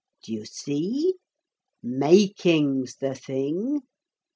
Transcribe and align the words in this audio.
D'you 0.23 0.45
see? 0.45 1.13
Making's 1.83 2.95
the 2.95 3.13
thing. 3.13 3.83